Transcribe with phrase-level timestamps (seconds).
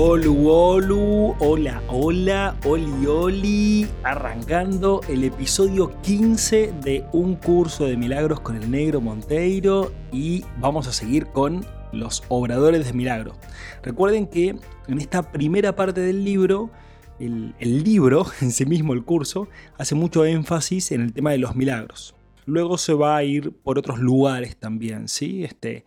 [0.00, 8.38] Olu, olu, hola, hola, oli, oli, arrancando el episodio 15 de un curso de milagros
[8.38, 13.34] con el negro Monteiro y vamos a seguir con los obradores de milagro.
[13.82, 14.54] Recuerden que
[14.86, 16.70] en esta primera parte del libro,
[17.18, 21.38] el, el libro en sí mismo, el curso, hace mucho énfasis en el tema de
[21.38, 22.14] los milagros.
[22.46, 25.42] Luego se va a ir por otros lugares también, ¿sí?
[25.42, 25.86] Este,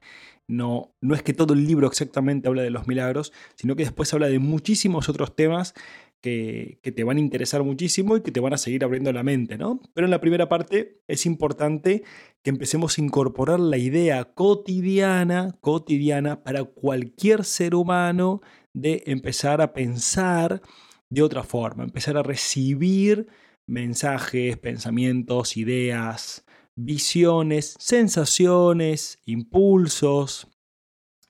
[0.51, 4.13] no, no es que todo el libro exactamente habla de los milagros, sino que después
[4.13, 5.73] habla de muchísimos otros temas
[6.21, 9.57] que, te van a interesar muchísimo y que te van a seguir abriendo la mente,
[9.57, 9.81] ¿no?
[9.93, 12.03] Pero en la primera parte es importante
[12.43, 18.41] que empecemos a incorporar la idea cotidiana, cotidiana para cualquier ser humano
[18.73, 20.61] de empezar a pensar
[21.09, 23.27] de otra forma, empezar a recibir
[23.65, 30.47] mensajes, pensamientos, ideas, visiones, sensaciones, impulsos,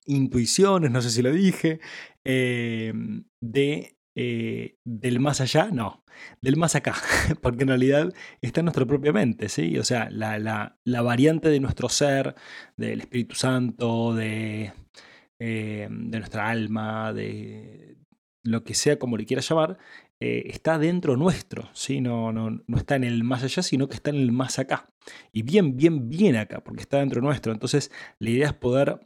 [0.06, 1.80] intuiciones, no sé si lo dije,
[2.24, 6.04] em, de, eh, del más allá, no,
[6.42, 6.96] del más acá,
[7.42, 9.78] porque en realidad está en nuestra propia mente, ¿sí?
[9.78, 12.36] O sea, la, la, variante de nuestro ser,
[12.78, 14.74] del Espíritu Santo, de,
[15.40, 17.98] em, de nuestra alma, de
[18.44, 19.78] lo que sea como le quieras llamar,
[20.24, 22.00] eh, está dentro nuestro, ¿sí?
[22.00, 24.94] No, no, no, está en el más allá, sino que está en el más acá.
[25.32, 27.52] Y bien, bien, bien acá, porque está dentro nuestro.
[27.52, 29.00] Entonces, la idea es poder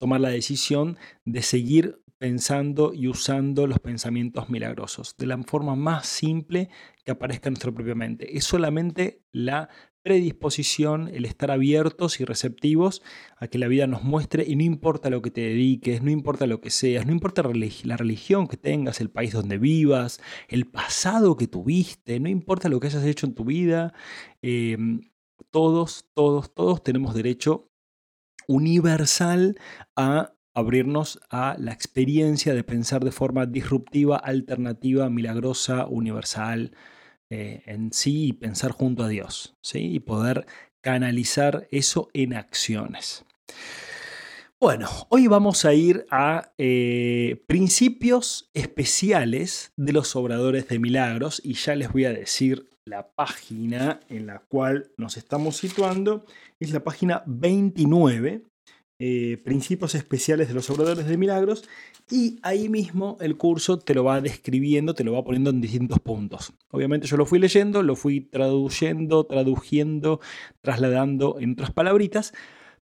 [0.00, 6.06] tomar la decisión de seguir pensando y usando los pensamientos milagrosos de la forma más
[6.06, 6.68] simple
[7.04, 8.36] que aparezca en nuestra propia mente.
[8.36, 9.68] Es solamente la
[10.06, 13.02] predisposición, el estar abiertos y receptivos
[13.38, 16.46] a que la vida nos muestre y no importa lo que te dediques, no importa
[16.46, 21.36] lo que seas, no importa la religión que tengas, el país donde vivas, el pasado
[21.36, 23.94] que tuviste, no importa lo que hayas hecho en tu vida,
[24.42, 25.00] em,
[25.50, 27.72] todos, todos, todos tenemos derecho
[28.46, 29.58] universal
[29.96, 36.70] a abrirnos a la experiencia de pensar de forma disruptiva, alternativa, milagrosa, universal,
[37.30, 39.94] eh, en sí y pensar junto a Dios, ¿sí?
[39.94, 40.46] Y poder
[40.80, 43.24] canalizar eso en acciones.
[44.58, 51.54] Bueno, hoy vamos a ir a eh, principios especiales de los obradores de milagros y
[51.54, 56.24] ya les voy a decir la página en la cual nos estamos situando.
[56.58, 58.44] Es la página 29
[58.98, 61.64] eh, principios especiales de los obradores de milagros
[62.10, 65.98] y ahí mismo el curso te lo va describiendo, te lo va poniendo en distintos
[65.98, 66.54] puntos.
[66.70, 70.20] Obviamente yo lo fui leyendo, lo fui traduciendo, traduciendo,
[70.62, 72.32] trasladando en otras palabritas,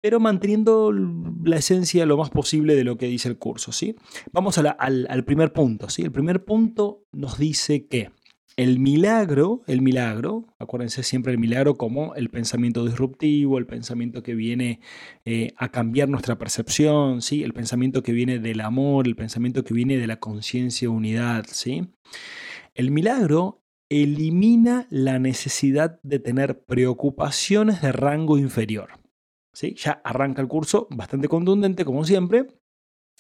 [0.01, 3.73] pero manteniendo la esencia lo más posible de lo que dice el curso.
[3.73, 3.97] ¿sí?
[4.31, 5.89] Vamos al, al, primer punto.
[5.89, 6.03] ¿sí?
[6.03, 8.11] El primer punto nos dice que
[8.57, 14.35] el milagro, el milagro, acuérdense siempre el milagro como el pensamiento disruptivo, el pensamiento que
[14.35, 14.81] viene
[15.27, 17.43] eh, a cambiar nuestra percepción, ¿sí?
[17.43, 21.45] el pensamiento que viene del amor, el pensamiento que viene de la conciencia unidad.
[21.49, 21.93] ¿sí?
[22.75, 28.89] El milagro elimina la necesidad de tener preocupaciones de rango inferior.
[29.53, 29.75] ¿sí?
[29.75, 32.47] Ya arranca el curso bastante contundente, como siempre,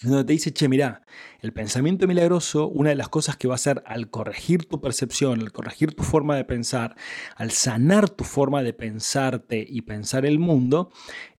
[0.02, 1.02] donde te dice, che, mira,
[1.40, 5.40] el pensamiento milagroso, una de las cosas que va a hacer al corregir tu percepción,
[5.40, 6.96] al corregir tu forma de pensar,
[7.34, 10.90] al sanar tu forma de pensarte y pensar el mundo,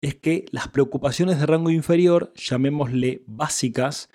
[0.00, 4.08] es que las preocupaciones de rango inferior, llamémosle básicas,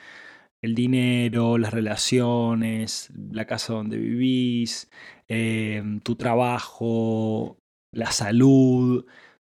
[0.62, 4.90] el dinero, las relaciones, la casa donde vivís,
[5.28, 7.58] em, tu trabajo,
[7.92, 9.06] la salud,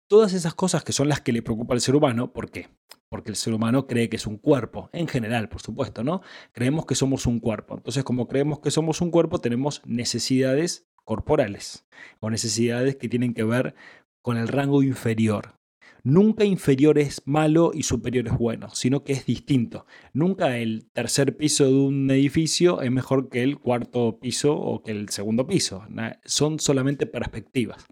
[0.08, 2.68] todas esas cosas que son las que le preocupa al ser humano, ¿por qué?
[3.10, 6.22] Porque el ser humano cree que es un cuerpo, en general, por supuesto, ¿no?
[6.52, 7.74] Creemos que somos un cuerpo.
[7.74, 11.86] Entonces, como creemos que somos un cuerpo, tenemos necesidades corporales
[12.20, 13.74] o necesidades que tienen que ver
[14.22, 15.56] con el rango inferior.
[16.02, 19.86] Nunca inferior es malo y superior es bueno, sino que es distinto.
[20.14, 24.92] Nunca el tercer piso de un edificio es mejor que el cuarto piso o que
[24.92, 25.84] el segundo piso.
[26.24, 27.86] Son solamente perspectivas.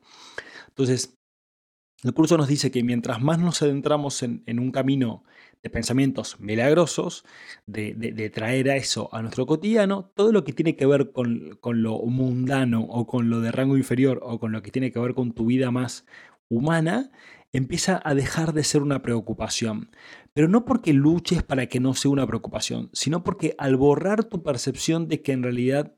[0.68, 1.17] Entonces,
[2.04, 5.24] el curso nos dice que mientras más nos adentramos en, un camino
[5.62, 7.24] de pensamientos milagrosos,
[7.66, 11.98] de, traer a eso a nuestro cotidiano, todo lo que tiene que ver con, lo
[11.98, 15.32] mundano o con lo de rango inferior o con lo que tiene que ver con
[15.32, 16.06] tu vida más
[16.48, 17.10] humana,
[17.52, 19.90] empieza a dejar de ser una preocupación.
[20.34, 24.44] Pero no porque luches para que no sea una preocupación, sino porque al borrar tu
[24.44, 25.97] percepción de que en realidad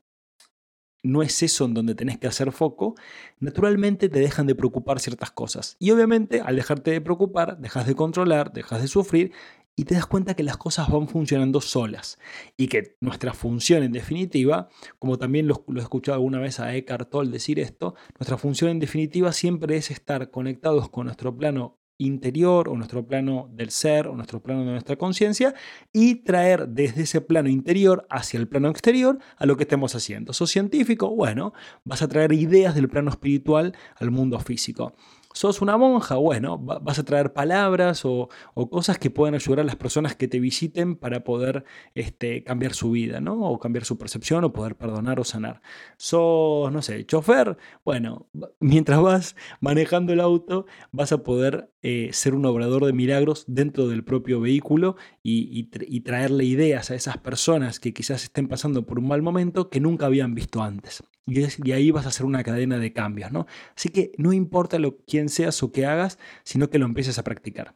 [1.03, 2.95] no es eso en donde tenés que hacer foco,
[3.39, 5.75] naturalmente te dejan de preocupar ciertas cosas.
[5.79, 9.31] Y obviamente al dejarte de preocupar, dejas de controlar, dejas de sufrir
[9.75, 12.19] y te das cuenta que las cosas van funcionando solas
[12.57, 14.69] y que nuestra función en definitiva,
[14.99, 18.79] como también lo, he escuchado alguna vez a Eckhart Tolle decir esto, nuestra función en
[18.79, 24.15] definitiva siempre es estar conectados con nuestro plano interior o nuestro plano del ser o
[24.15, 25.53] nuestro plano de nuestra conciencia
[25.93, 30.33] y traer desde ese plano interior hacia el plano exterior a lo que estemos haciendo.
[30.33, 31.15] ¿Sos científico?
[31.15, 31.53] Bueno,
[31.83, 34.95] vas a traer ideas del plano espiritual al mundo físico.
[35.33, 36.15] ¿Sos una monja?
[36.15, 38.29] Bueno, vas a traer palabras o,
[38.69, 41.63] cosas que puedan ayudar a las personas que te visiten para poder
[41.95, 43.41] este, cambiar su vida, ¿no?
[43.41, 45.61] O cambiar su percepción o poder perdonar o sanar.
[45.97, 47.57] ¿Sos, no sé, chofer?
[47.85, 48.27] Bueno,
[48.59, 53.87] mientras vas manejando el auto, vas a poder eh, ser un obrador de milagros dentro
[53.87, 58.99] del propio vehículo y, y traerle ideas a esas personas que quizás estén pasando por
[58.99, 61.03] un mal momento que nunca habían visto antes.
[61.31, 63.47] Y, ahí vas a hacer una cadena de cambios, ¿no?
[63.75, 67.23] Así que no importa lo, quién seas o qué hagas, sino que lo empieces a
[67.23, 67.73] practicar.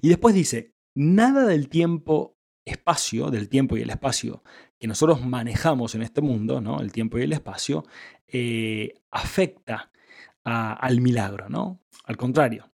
[0.00, 4.42] Y después dice, nada del tiempo, espacio, del tiempo y el espacio
[4.78, 6.80] que nosotros manejamos en este mundo, ¿no?
[6.80, 7.84] El tiempo y el espacio,
[8.28, 9.90] eh, afecta
[10.44, 11.80] al milagro, ¿no?
[12.04, 12.70] Al contrario,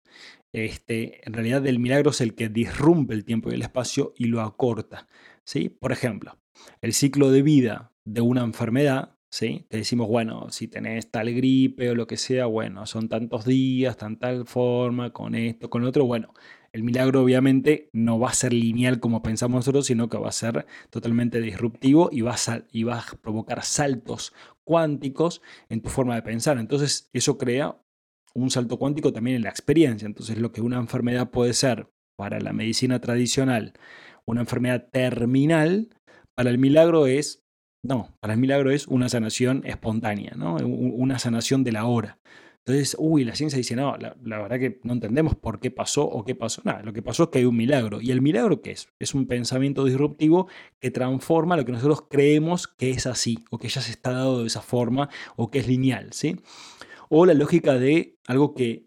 [0.55, 4.27] este, en realidad el milagro es el que disrumpe el tiempo y el espacio y
[4.27, 5.09] lo acorta.
[5.43, 5.69] ¿sí?
[5.69, 6.39] Por ejemplo,
[6.81, 11.95] el ciclo de vida de una enfermedad Te decimos, bueno, si tenés tal gripe o
[11.97, 16.05] lo que sea, bueno, son tantos días, tan tal forma, con esto, con lo otro,
[16.05, 16.33] bueno.
[16.73, 20.33] El milagro obviamente no va a ser lineal como pensamos nosotros, sino que va a
[20.33, 24.33] ser totalmente disruptivo y va a, y va a provocar saltos
[24.65, 26.59] cuánticos en tu forma de pensar.
[26.59, 27.77] Entonces eso crea
[28.35, 30.07] un salto cuántico también en la experiencia.
[30.07, 33.73] Entonces lo que una enfermedad puede ser para la medicina tradicional,
[34.25, 35.91] una enfermedad terminal,
[36.35, 37.44] para el milagro es
[37.85, 40.57] no, para el milagro es una sanación espontánea, ¿no?
[40.57, 42.19] una sanación de la hora.
[42.67, 46.25] Entonces, uy, la ciencia dice, no, la, verdad que no entendemos por qué pasó o
[46.25, 46.63] qué pasó.
[46.65, 48.01] Nada, lo que pasó es que hay un milagro.
[48.01, 48.89] ¿Y el milagro qué es?
[48.99, 50.49] Es un pensamiento disruptivo
[50.81, 54.41] que transforma lo que nosotros creemos que es así, o que ya se está dado
[54.41, 56.41] de esa forma, o que es lineal, ¿sí?
[57.11, 58.87] O la lógica de algo que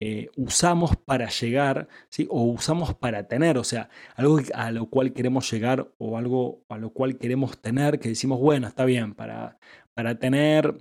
[0.00, 1.88] eh, usamos para llegar,
[2.28, 6.78] o usamos para tener, o sea, algo a lo cual queremos llegar o algo a
[6.78, 9.58] lo cual queremos tener, que decimos, bueno, está bien, para,
[9.94, 10.74] para tener,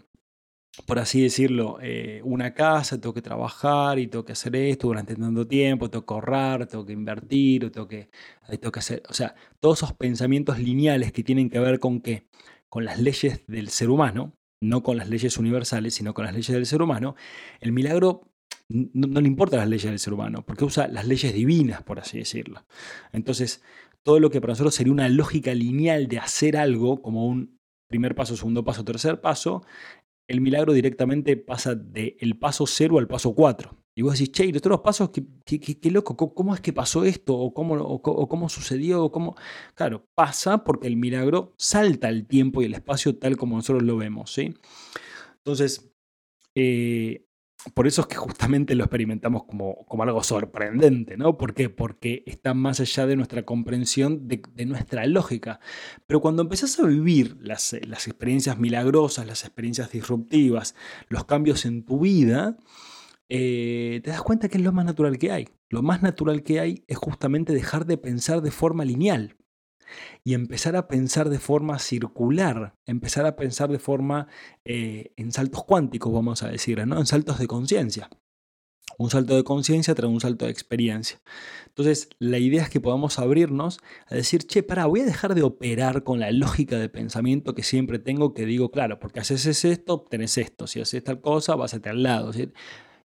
[0.85, 5.15] por así decirlo, eh, una casa, tengo que trabajar y tengo que hacer esto durante
[5.15, 8.09] tanto tiempo, tengo que ahorrar, tengo que invertir, o tengo que,
[8.49, 12.27] tengo que hacer, o sea, todos esos pensamientos lineales que tienen que ver con qué,
[12.69, 16.53] con las leyes del ser humano, no con las leyes universales, sino con las leyes
[16.53, 17.15] del ser humano,
[17.59, 18.28] el milagro
[18.69, 22.19] no, le importan las leyes del ser humano, porque usa las leyes divinas, por así
[22.19, 22.65] decirlo.
[23.11, 23.63] Entonces,
[24.03, 28.15] todo lo que para nosotros sería una lógica lineal de hacer algo, como un primer
[28.15, 29.63] paso, segundo paso, tercer paso,
[30.27, 33.79] el milagro directamente pasa del paso cero al paso cuatro.
[33.95, 37.35] Y vos decís, che, y los pasos, qué, qué, loco, ¿cómo es que pasó esto?
[37.35, 39.03] ¿O cómo, o, cómo sucedió?
[39.03, 39.35] O cómo...
[39.75, 43.97] Claro, pasa porque el milagro salta el tiempo y el espacio tal como nosotros lo
[43.97, 44.31] vemos.
[44.31, 44.53] ¿sí?
[45.39, 45.91] Entonces,
[46.55, 47.25] eh,
[47.73, 51.37] por eso es que justamente lo experimentamos como, como, algo sorprendente, ¿no?
[51.37, 51.69] ¿Por qué?
[51.69, 55.59] Porque está más allá de nuestra comprensión, de, nuestra lógica.
[56.07, 60.73] Pero cuando empezás a vivir las, las, experiencias milagrosas, las experiencias disruptivas,
[61.09, 62.57] los cambios en tu vida,
[63.27, 65.49] eh, te das cuenta que es lo más natural que hay.
[65.69, 69.35] Lo más natural que hay es justamente dejar de pensar de forma lineal
[70.23, 74.27] y empezar a pensar de forma circular, empezar a pensar de forma
[74.65, 76.99] eh, en saltos cuánticos, vamos a decir, ¿no?
[76.99, 78.09] en saltos de conciencia.
[78.97, 81.21] Un salto de conciencia trae un salto de experiencia.
[81.67, 85.43] Entonces, la idea es que podamos abrirnos a decir, che, para, voy a dejar de
[85.43, 89.93] operar con la lógica de pensamiento que siempre tengo, que digo, claro, porque haces esto,
[89.93, 90.67] obtenés esto.
[90.67, 92.33] Si haces tal cosa, vas a al lado.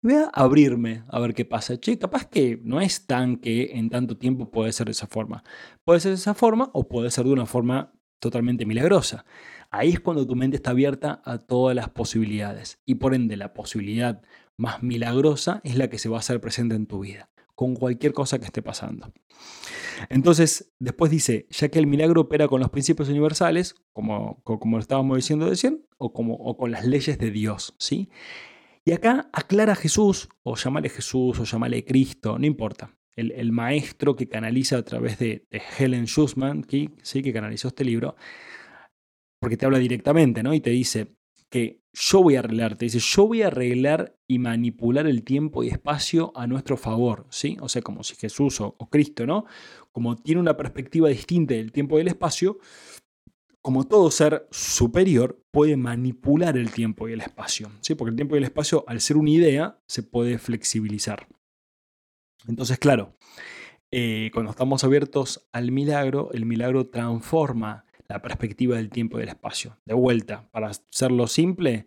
[0.02, 1.78] Voy a abrirme a ver qué pasa.
[1.78, 5.44] Che, capaz que no es tan que en tanto tiempo puede ser de esa forma.
[5.84, 9.24] Puede ser de esa forma o puede ser de una forma totalmente milagrosa.
[9.70, 13.54] Ahí es cuando tu mente está abierta a todas las posibilidades y por ende la
[13.54, 14.22] posibilidad
[14.56, 18.12] más milagrosa es la que se va a hacer presente en tu vida, con cualquier
[18.12, 19.12] cosa que esté pasando.
[20.08, 25.16] Entonces, después dice, ya que el milagro opera con los principios universales, como, como estábamos
[25.16, 28.10] diciendo recién, o, como, o con las leyes de Dios, ¿sí?
[28.84, 32.96] Y acá aclara Jesús, o llamale Jesús, o llamale Cristo, no importa.
[33.14, 35.46] El, maestro que canaliza a través de,
[35.78, 36.66] Helen Schussman,
[37.02, 37.22] ¿sí?
[37.22, 38.16] que canalizó este libro,
[39.38, 40.54] porque te habla directamente, ¿no?
[40.54, 41.14] Y te dice
[41.50, 45.62] que yo voy a arreglar, te dice, yo voy a arreglar y manipular el tiempo
[45.62, 47.58] y espacio a nuestro favor, ¿sí?
[47.60, 49.44] O sea, como si Jesús o, o Cristo, ¿no?
[49.92, 52.58] Como tiene una perspectiva distinta del tiempo y del espacio,
[53.62, 57.70] como todo ser superior, puede manipular el tiempo y el espacio.
[57.80, 57.94] ¿sí?
[57.94, 61.28] Porque el tiempo y el espacio, al ser una idea, se puede flexibilizar.
[62.48, 63.16] Entonces, claro,
[63.92, 69.28] eh, cuando estamos abiertos al milagro, el milagro transforma la perspectiva del tiempo y del
[69.28, 69.78] espacio.
[69.84, 71.86] De vuelta, para hacerlo simple,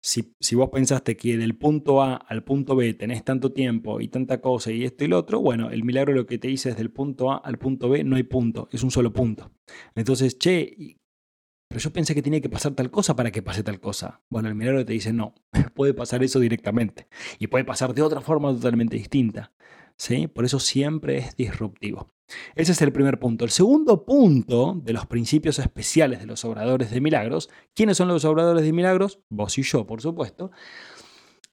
[0.00, 4.06] si, si, vos pensaste que del punto A al punto B tenés tanto tiempo y
[4.06, 6.76] tanta cosa y esto y lo otro, bueno, el milagro lo que te dice es
[6.76, 9.50] del punto A al punto B no hay punto, es un solo punto.
[9.96, 10.98] Entonces, che,
[11.76, 14.22] pero yo pensé que tenía que pasar tal cosa para que pase tal cosa.
[14.30, 15.34] Bueno, el milagro te dice, no,
[15.74, 17.06] puede pasar eso directamente.
[17.38, 19.52] Y puede pasar de otra forma totalmente distinta.
[19.98, 20.26] ¿sí?
[20.26, 22.14] Por eso siempre es disruptivo.
[22.54, 23.44] Ese es el primer punto.
[23.44, 28.24] El segundo punto de los principios especiales de los obradores de milagros, ¿quiénes son los
[28.24, 29.20] obradores de milagros?
[29.28, 30.52] Vos y yo, por supuesto.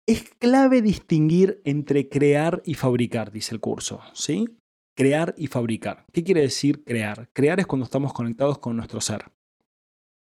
[0.06, 4.00] Es clave distinguir entre crear y fabricar, dice el curso.
[4.14, 4.48] ¿sí?
[4.96, 6.06] Crear y fabricar.
[6.14, 7.30] ¿Qué quiere decir crear?
[7.34, 9.26] Crear es cuando estamos conectados con nuestro ser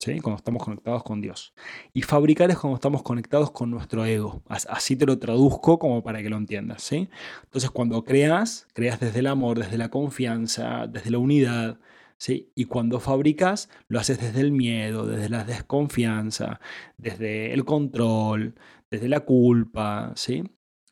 [0.06, 1.54] cuando estamos conectados con Dios.
[1.94, 4.42] Y fabricar es cuando estamos conectados con nuestro ego.
[4.48, 6.84] Así te lo traduzco como para que lo entiendas.
[6.84, 7.10] ¿sí?
[7.44, 11.80] Entonces, cuando creas, creas desde el amor, desde la confianza, desde la unidad.
[12.18, 12.52] ¿sí?
[12.56, 16.62] Y cuando fabricas, lo haces desde el miedo, desde la desconfianza,
[16.98, 18.56] desde el control,
[18.90, 20.14] desde la culpa.
[20.16, 20.44] ¿sí?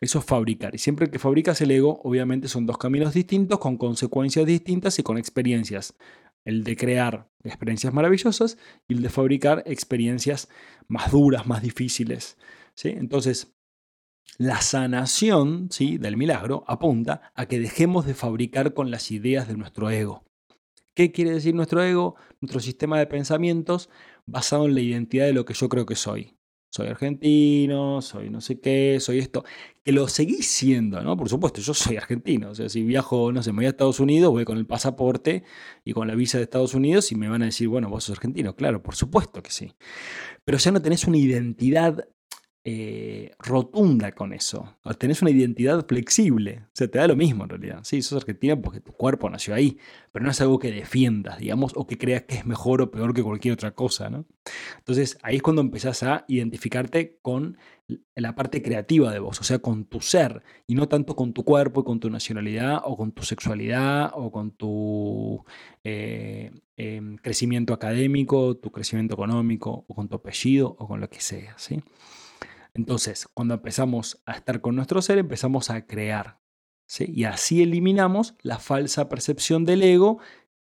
[0.01, 0.75] Eso es fabricar.
[0.75, 5.03] Y siempre que fabricas el ego, obviamente son dos caminos distintos, con consecuencias distintas y
[5.03, 5.95] con experiencias
[6.47, 10.47] el de crear experiencias maravillosas y el de fabricar experiencias
[10.87, 12.37] más duras, más difíciles.
[12.73, 12.87] ¿sí?
[12.87, 13.53] Entonces,
[14.37, 15.97] la sanación ¿sí?
[15.97, 20.23] del milagro apunta a que dejemos de fabricar con las ideas de nuestro ego.
[20.95, 22.15] ¿Qué quiere decir nuestro ego?
[22.39, 23.89] Nuestro sistema de pensamientos
[24.25, 26.37] basado en la identidad de lo que yo creo que soy
[26.69, 29.43] soy argentino, soy no sé qué, soy esto,
[29.87, 31.15] que lo seguís siendo, ¿no?
[31.15, 34.01] Por supuesto, yo soy argentino, o sea, si viajo, no sé, me voy a Estados
[34.01, 35.45] Unidos, voy con el pasaporte
[35.85, 38.17] y con la visa de Estados Unidos y me van a decir, bueno, vos sos
[38.17, 39.71] argentino, claro, por supuesto que sí.
[40.43, 42.05] Pero ya no tenés una identidad
[42.69, 44.75] eh, rotunda con eso.
[44.97, 46.63] Tenés una identidad flexible.
[46.65, 47.79] O sea, te da lo mismo en realidad.
[47.83, 49.77] Sí, sos argentina porque tu cuerpo nació ahí,
[50.11, 53.13] pero no es algo que defiendas, digamos, o que creas que es mejor o peor
[53.13, 54.25] que cualquier otra cosa, ¿no?
[54.79, 57.57] Entonces, ahí es cuando empezás a identificarte con
[58.15, 61.45] la parte creativa de vos, o sea, con tu ser, y no tanto con tu
[61.45, 65.45] cuerpo y con tu nacionalidad o con tu sexualidad o con tu
[65.85, 71.21] eh, em, crecimiento académico, tu crecimiento económico o con tu apellido o con lo que
[71.21, 71.81] sea, ¿sí?
[72.77, 76.39] Entonces, cuando empezamos a estar con nuestro ser, empezamos a crear.
[76.87, 77.11] ¿sí?
[77.13, 80.19] Y así eliminamos la falsa percepción del ego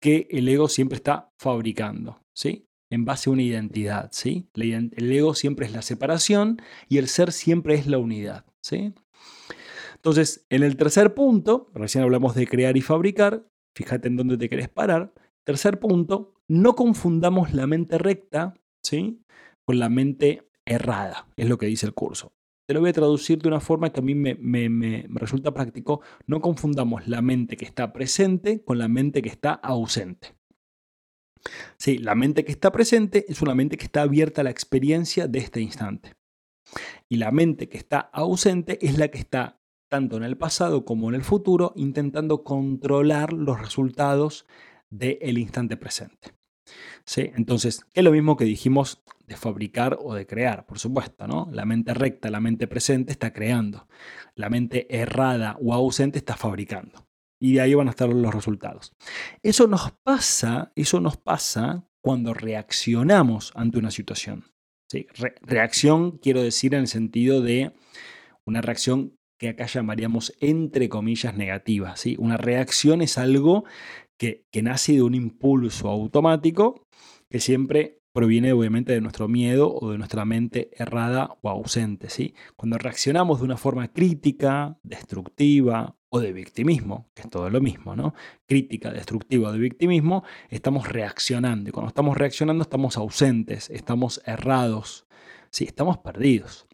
[0.01, 2.21] que el ego siempre está fabricando.
[2.33, 2.69] ¿sí?
[2.89, 4.09] en base a una identidad.
[4.11, 4.49] ¿sí?
[4.55, 8.45] El ego siempre es la separación y el ser siempre es la unidad.
[8.61, 8.93] ¿sí?
[9.95, 14.49] Entonces, en el tercer punto, recién hablamos de crear y fabricar, fíjate en dónde te
[14.49, 15.13] querés parar.
[15.43, 19.21] Tercer punto, no confundamos la mente recta ¿sí?
[19.65, 22.31] con la mente errada, es lo que dice el curso.
[22.67, 26.01] Te lo voy a traducir de una forma que a mí me, resulta práctico.
[26.27, 30.35] No confundamos la mente que está presente con la mente que está ausente.
[31.79, 35.27] Sí, la mente que está presente es una mente que está abierta a la experiencia
[35.27, 36.13] de este instante.
[37.07, 39.59] Y la mente que está ausente es la que está
[39.89, 44.45] tanto en el pasado como en el futuro intentando controlar los resultados
[44.91, 46.38] del instante presente.
[47.15, 51.49] Entonces, es lo mismo que dijimos de fabricar o de crear, por supuesto, ¿no?
[51.51, 53.87] La mente recta, la mente presente está creando.
[54.35, 57.07] La mente errada o ausente está fabricando.
[57.39, 58.93] Y de ahí van a estar los resultados.
[59.43, 64.45] Eso nos pasa, eso nos pasa cuando reaccionamos ante una situación.
[65.41, 67.71] reacción quiero decir en el sentido de
[68.45, 71.95] una reacción que acá llamaríamos entre comillas negativa.
[71.95, 72.15] ¿sí?
[72.19, 73.63] Una reacción es algo
[74.19, 76.85] que, nace de un impulso automático
[77.29, 82.09] que siempre proviene obviamente de nuestro miedo o de nuestra mente errada o ausente.
[82.09, 82.35] ¿sí?
[82.55, 87.95] Cuando reaccionamos de una forma crítica, destructiva o de victimismo, que es todo lo mismo,
[87.95, 88.15] ¿no?
[88.47, 91.69] Crítica, destructiva o de victimismo, estamos reaccionando.
[91.69, 95.07] Y cuando estamos reaccionando estamos ausentes, estamos errados,
[95.51, 95.65] ¿sí?
[95.65, 96.67] estamos perdidos.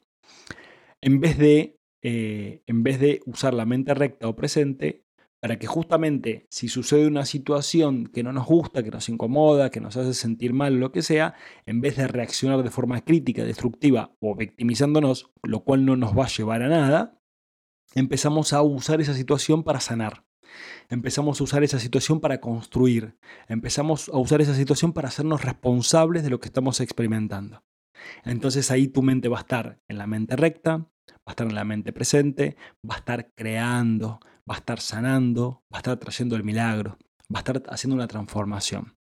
[1.02, 5.05] En vez de, eh, en vez de usar la mente recta o presente,
[5.46, 9.80] para que justamente si sucede una situación que no nos gusta, que nos incomoda, que
[9.80, 11.36] nos hace sentir mal, lo que sea,
[11.68, 16.26] en vez de reaccionar de forma crítica, destructiva o victimizándonos, lo cual no nos va
[16.26, 17.22] a llevar a nada,
[17.94, 20.26] empezamos a usar esa situación para sanar.
[20.90, 23.16] Empezamos a usar esa situación para construir.
[23.48, 27.64] Empezamos a usar esa situación para hacernos responsables de lo que estamos experimentando.
[28.24, 31.54] Entonces ahí tu mente va a estar en la mente recta, va a estar en
[31.54, 36.36] la mente presente, va a estar creando, va a estar sanando, va a estar trayendo
[36.36, 36.98] el milagro,
[37.34, 38.98] va a estar haciendo una transformación.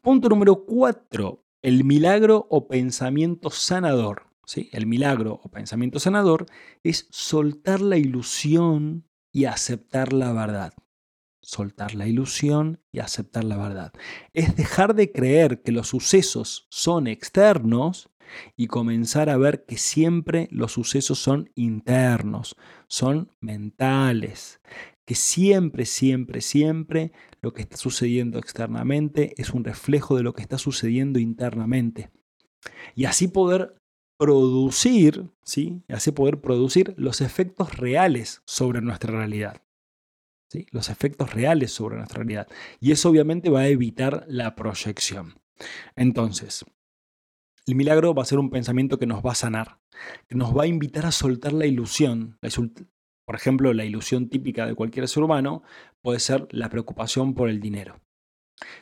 [0.00, 1.44] Punto número 4.
[1.62, 4.26] El milagro o pensamiento sanador.
[4.44, 4.68] ¿sí?
[4.72, 6.46] El milagro o pensamiento sanador
[6.82, 10.72] es soltar la ilusión y aceptar la verdad.
[11.40, 13.92] Soltar la ilusión y aceptar la verdad.
[14.34, 18.10] Es dejar de creer que los sucesos son externos
[18.56, 22.56] y comenzar a ver que siempre los sucesos son internos,
[22.88, 24.60] son mentales,
[25.04, 30.42] que siempre, siempre, siempre lo que está sucediendo externamente es un reflejo de lo que
[30.42, 32.10] está sucediendo internamente.
[32.94, 33.74] Y así poder
[34.18, 35.82] producir, ¿sí?
[35.88, 39.62] Así poder producir los efectos reales sobre nuestra realidad.
[40.50, 40.66] ¿sí?
[40.70, 42.48] Los efectos reales sobre nuestra realidad.
[42.80, 45.40] Y eso obviamente va a evitar la proyección.
[45.96, 46.64] Entonces,
[47.72, 49.78] el milagro va a ser un pensamiento que nos va a sanar,
[50.26, 52.38] que nos va a invitar a soltar la ilusión.
[53.24, 55.62] Por ejemplo, la ilusión típica de cualquier ser humano
[56.00, 58.00] puede ser la preocupación por el dinero.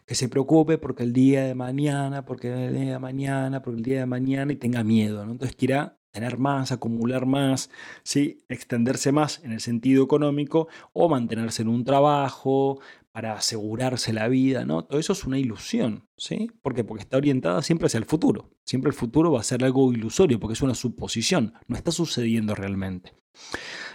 [0.06, 3.84] Que se preocupe porque el día de mañana, porque el día de mañana, porque el
[3.84, 5.22] día de mañana y tenga miedo.
[5.22, 7.70] Entonces quiera tener más, acumular más,
[8.02, 8.38] ¿sí?
[8.48, 12.80] extenderse más en el sentido económico o mantenerse en un trabajo
[13.16, 14.66] para asegurarse la vida.
[14.66, 14.84] ¿no?
[14.84, 16.06] Todo eso es una ilusión.
[16.18, 16.50] ¿sí?
[16.60, 16.84] ¿Por qué?
[16.84, 18.50] Porque está orientada siempre hacia el futuro.
[18.66, 22.54] Siempre el futuro va a ser algo ilusorio porque es una suposición, no está sucediendo
[22.54, 23.14] realmente.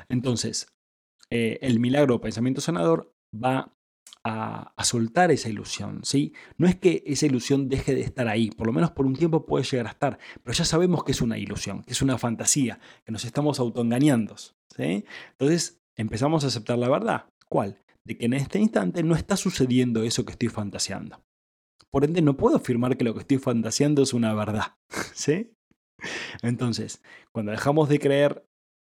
[0.10, 0.74] Entonces,
[1.30, 3.72] eh, el milagro o pensamiento sanador va
[4.24, 6.34] a, soltar esa ilusión, ¿sí?
[6.58, 9.46] No es que esa ilusión deje de estar ahí, por lo menos por un tiempo
[9.46, 12.80] puede llegar a estar, pero ya sabemos que es una ilusión, que es una fantasía,
[13.06, 15.06] que nos estamos autoengañando, ¿sí?
[15.34, 17.26] Entonces empezamos a aceptar la verdad.
[17.48, 17.82] ¿Cuál?
[18.06, 21.24] De que en este instante no está sucediendo eso que estoy fantaseando.
[21.90, 24.78] Por ende, no puedo afirmar que lo que estoy fantaseando es una verdad,
[25.14, 25.54] ¿sí?
[26.42, 28.46] Entonces, cuando dejamos de creer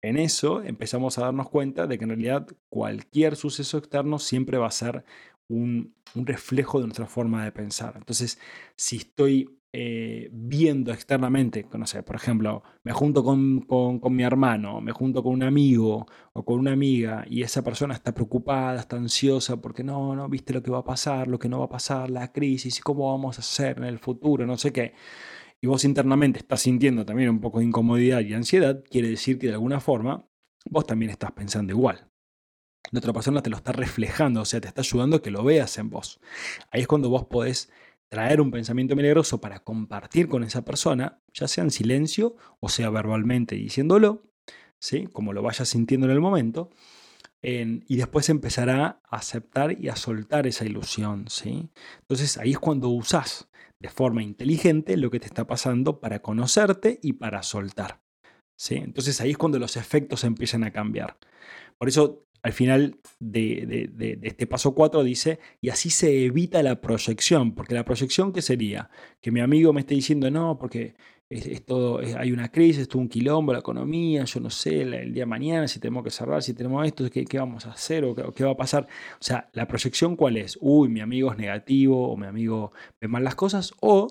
[0.03, 4.67] en eso empezamos a darnos cuenta de que en realidad cualquier suceso externo siempre va
[4.67, 5.05] a ser
[5.49, 7.95] un, reflejo de nuestra forma de pensar.
[7.97, 8.39] Entonces,
[8.77, 14.81] si estoy eh, viendo externamente, no sé, por ejemplo, me junto con, con, mi hermano,
[14.81, 18.97] me junto con un amigo o con una amiga y esa persona está preocupada, está
[18.97, 21.71] ansiosa porque no, no, viste lo que va a pasar, lo que no va a
[21.71, 24.95] pasar, la crisis y cómo vamos a hacer en el futuro, no sé qué
[25.63, 29.47] y vos internamente estás sintiendo también un poco de incomodidad y ansiedad, quiere decir que
[29.47, 30.29] de alguna forma
[30.69, 32.11] vos también estás pensando igual.
[32.91, 35.45] La otra persona te lo está reflejando, o sea, te está ayudando a que lo
[35.45, 36.21] veas en vos.
[36.73, 37.71] Ahí es cuando vos podés
[38.13, 42.91] traer un pensamiento milagroso para compartir con esa persona, ya sea en silencio o sea
[42.91, 44.31] verbalmente diciéndolo,
[44.79, 45.07] ¿sí?
[45.07, 46.69] como lo vayas sintiendo en el momento,
[47.43, 51.25] y después empezará a aceptar y a soltar esa ilusión.
[51.29, 51.71] ¿sí?
[52.01, 53.49] Entonces ahí es cuando usás
[53.81, 58.03] de forma inteligente lo que te está pasando para conocerte y para soltar.
[58.59, 58.75] ¿sí?
[58.75, 61.17] Entonces ahí es cuando los efectos empiezan a cambiar.
[61.79, 66.81] Por eso al final de, de, este paso 4 dice, y así se evita la
[66.81, 68.91] proyección, porque la proyección, ¿qué sería?
[69.21, 70.95] Que mi amigo me esté diciendo, no, porque
[71.31, 71.63] es,
[72.19, 75.69] hay una crisis, es un quilombo, la economía, yo no sé, el, día de mañana,
[75.69, 78.51] si tenemos que cerrar, si tenemos esto, ¿qué, qué vamos a hacer o qué, va
[78.51, 78.87] a pasar?
[79.15, 80.59] O sea, la proyección cuál es?
[80.61, 84.09] Uy, mi amigo es negativo o mi amigo ve mal las cosas o...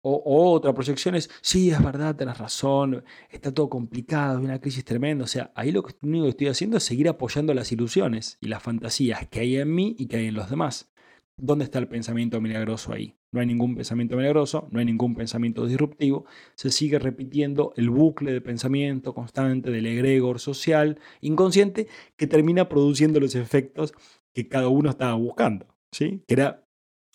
[0.00, 4.84] O, otra proyección es, sí, es verdad, tenés razón, está todo complicado, hay una crisis
[4.84, 5.24] tremenda.
[5.24, 8.62] O sea, ahí lo único que estoy haciendo es seguir apoyando las ilusiones y las
[8.62, 10.92] fantasías que hay en mí y que hay en los demás.
[11.36, 13.16] ¿Dónde está el pensamiento milagroso ahí?
[13.30, 18.32] No hay ningún pensamiento milagroso, no hay ningún pensamiento disruptivo, se sigue repitiendo el bucle
[18.32, 23.92] de pensamiento constante del egregor social inconsciente que termina produciendo los efectos
[24.34, 26.24] que cada uno estaba buscando, ¿sí?
[26.26, 26.64] que era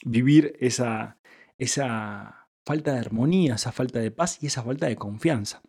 [0.05, 1.19] vivir esa,
[1.57, 5.61] esa falta de armonía, esa falta de paz y esa falta de confianza.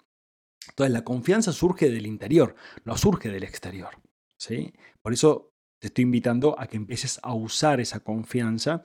[0.68, 2.54] Entonces la confianza surge del interior,
[2.84, 3.90] no surge del exterior.
[4.38, 4.72] ¿sí?
[5.02, 8.82] Por eso te estoy invitando a que empieces a usar esa confianza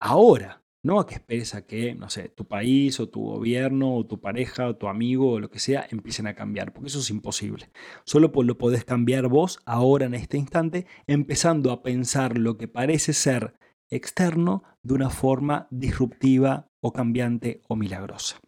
[0.00, 4.06] ahora, no a que esperes a que, no sé, tu país o tu gobierno o
[4.06, 7.10] tu pareja o tu amigo o lo que sea empiecen a cambiar, porque eso es
[7.10, 7.70] imposible.
[8.04, 13.12] Solo lo podés cambiar vos ahora en este instante, empezando a pensar lo que parece
[13.12, 13.54] ser
[13.90, 18.40] externo de una forma disruptiva o cambiante o milagrosa.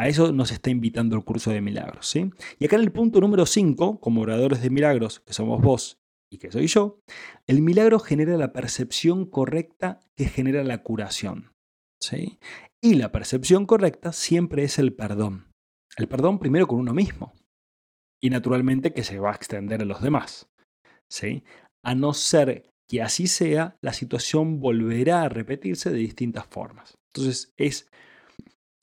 [0.00, 2.06] A eso nos está invitando el curso de milagros.
[2.06, 2.30] ¿sí?
[2.58, 6.00] Y acá en el punto número 5, como oradores de milagros, que somos vos
[6.32, 7.00] y que soy yo,
[7.46, 11.52] el milagro genera la percepción correcta que genera la curación.
[12.00, 12.38] ¿sí?
[12.80, 15.52] Y la percepción correcta siempre es el perdón.
[15.98, 17.34] El perdón primero con uno mismo.
[18.22, 20.48] Y naturalmente que se va a extender a los demás.
[21.10, 21.44] ¿sí?
[21.84, 26.99] A no ser que así sea, la situación volverá a repetirse de distintas formas.
[27.12, 27.90] Entonces es,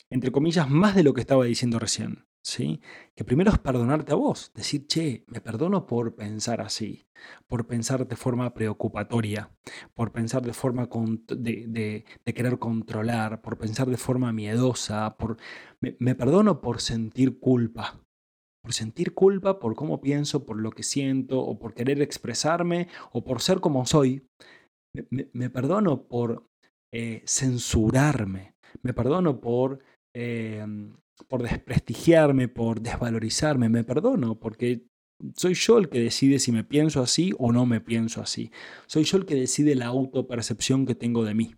[0.09, 2.27] entre comillas, más de lo que estaba diciendo recién.
[2.47, 2.81] ¿sí?
[3.13, 7.05] Que primero es perdonarte a vos, decir, che, me perdono por pensar así,
[7.45, 9.51] por pensar de forma preocupatoria,
[9.93, 10.87] por pensar de forma
[11.27, 15.37] de, querer controlar, por pensar de forma miedosa, por,
[15.81, 18.01] me, perdono por sentir culpa,
[18.61, 23.25] por sentir culpa por cómo pienso, por lo que siento, o por querer expresarme, o
[23.25, 24.25] por ser como soy.
[25.11, 26.46] Me, perdono por
[26.91, 29.79] eh, censurarme, me perdono por
[30.13, 30.95] em,
[31.27, 34.87] por desprestigiarme, por desvalorizarme, me perdono, porque
[35.35, 38.51] soy yo el que decide si me pienso así o no me pienso así.
[38.85, 41.55] Soy yo el que decide la autopercepción que tengo de mí.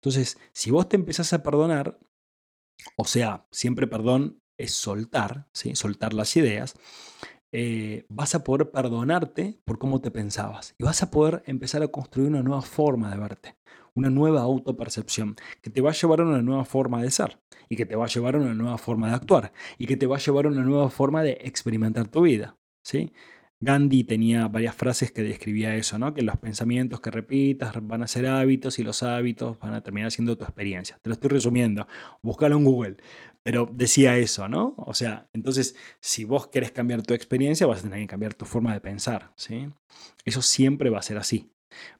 [0.00, 1.98] Entonces, si vos te empezás a perdonar,
[2.96, 5.74] o sea, siempre perdón es soltar, ¿sí?
[5.74, 6.76] soltar las ideas,
[7.50, 11.88] eh, vas a poder perdonarte por cómo te pensabas y vas a poder empezar a
[11.88, 13.57] construir una nueva forma de verte,
[13.98, 17.76] una nueva autopercepción que te va a llevar a una nueva forma de ser y
[17.76, 20.16] que te va a llevar a una nueva forma de actuar y que te va
[20.16, 22.56] a llevar a una nueva forma de experimentar tu vida.
[22.82, 23.12] ¿sí?
[23.60, 26.14] Gandhi tenía varias frases que describía eso, ¿no?
[26.14, 30.12] que los pensamientos que repitas van a ser hábitos y los hábitos van a terminar
[30.12, 30.98] siendo tu experiencia.
[31.02, 31.86] Te lo estoy resumiendo,
[32.22, 32.96] búscalo en Google.
[33.42, 34.74] Pero decía eso, ¿no?
[34.76, 38.44] O sea, entonces, si vos querés cambiar tu experiencia, vas a tener que cambiar tu
[38.44, 39.68] forma de pensar, ¿sí?
[40.24, 41.50] Eso siempre va a ser así,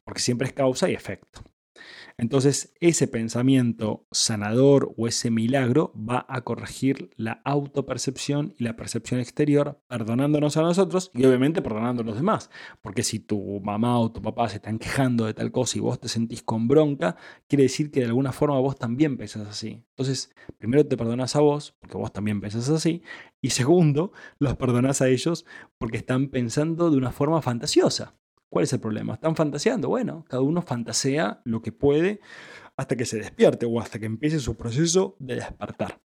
[0.04, 1.42] porque siempre es causa y efecto.
[2.20, 9.20] Entonces, ese pensamiento sanador o ese milagro va a corregir la autopercepción y la percepción
[9.20, 12.50] exterior, perdonándonos a nosotros y obviamente perdonando a los demás.
[12.83, 16.00] Porque si tu mamá o tu papá se están quejando de tal cosa y vos
[16.00, 17.14] te sentís con bronca,
[17.46, 19.85] quiere decir que de alguna forma vos también pensás así.
[19.90, 23.00] Entonces, primero te perdonas a vos, porque vos también pensás así,
[23.40, 25.46] y segundo, los perdonás a ellos
[25.78, 28.18] porque están pensando de una forma fantasiosa.
[28.50, 29.14] ¿Cuál es el problema?
[29.14, 29.88] ¿Están fantaseando?
[29.88, 32.20] Bueno, cada uno fantasea lo que puede
[32.76, 36.00] hasta que se despierte o hasta que empiece su proceso de despertar.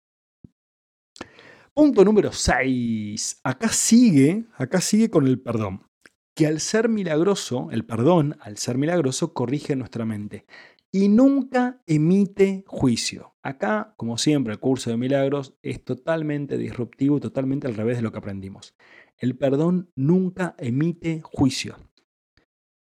[1.74, 3.40] Punto número 6.
[3.44, 5.87] Acá sigue, acá sigue con el perdón.
[6.35, 10.46] Que al ser milagroso, el perdón, al ser milagroso, corrige nuestra mente
[10.92, 13.35] y nunca emite juicio.
[13.42, 18.12] Acá, como siempre, el curso de milagros es totalmente disruptivo totalmente al revés de lo
[18.12, 18.74] que aprendimos.
[19.16, 21.76] El perdón nunca emite juicio.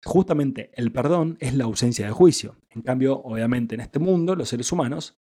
[0.05, 2.57] Justamente el perdón es la ausencia de juicio.
[2.71, 5.19] En cambio, obviamente en este mundo, los seres humanos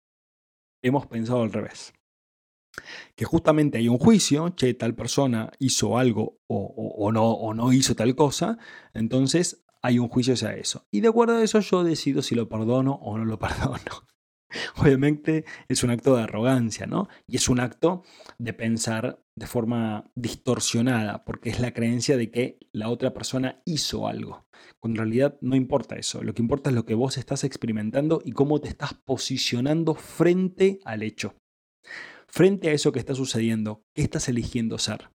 [0.82, 1.94] hemos pensado al revés.
[3.16, 7.96] Que justamente hay un juicio, che, tal persona hizo algo o, no, o no hizo
[7.96, 8.60] tal cosa,
[8.94, 10.86] entonces hay un juicio hacia eso.
[10.92, 14.06] Y de acuerdo a eso yo decido si lo perdono o no lo perdono.
[14.77, 17.07] Obviamente es un acto de arrogancia, ¿no?
[17.27, 18.03] Y es un acto
[18.38, 24.07] de pensar de forma distorsionada, porque es la creencia de que la otra persona hizo
[24.07, 24.47] algo.
[24.79, 28.21] Cuando en realidad no importa eso, lo que importa es lo que vos estás experimentando
[28.23, 31.36] y cómo te estás posicionando frente al hecho.
[32.27, 35.10] Frente a eso que está sucediendo, ¿qué estás eligiendo ser?